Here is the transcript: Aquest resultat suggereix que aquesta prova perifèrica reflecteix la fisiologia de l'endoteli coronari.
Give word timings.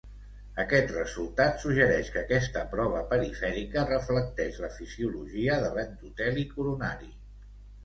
Aquest 0.61 0.93
resultat 0.93 1.59
suggereix 1.63 2.09
que 2.15 2.19
aquesta 2.21 2.63
prova 2.71 3.03
perifèrica 3.13 3.85
reflecteix 3.91 4.59
la 4.65 4.73
fisiologia 4.81 5.61
de 5.67 5.73
l'endoteli 5.79 6.49
coronari. 6.57 7.15